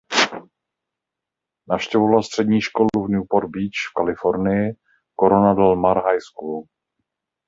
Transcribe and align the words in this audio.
Navštěvovala 1.69 2.21
střední 2.21 2.61
školu 2.61 2.89
v 2.95 3.07
Newport 3.09 3.49
Beach 3.49 3.77
v 3.89 3.93
Kalifornii 3.97 4.73
Corona 5.19 5.53
del 5.53 5.75
Mar 5.75 5.97
High 5.97 6.21
School. 6.21 6.63